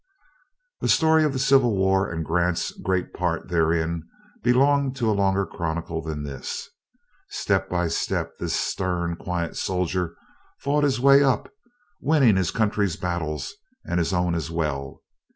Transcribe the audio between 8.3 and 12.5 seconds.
this stern, quiet soldier fought his way up, winning his